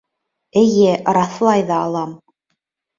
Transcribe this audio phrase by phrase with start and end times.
[0.61, 2.21] —Эйе, раҫлай ҙа алам.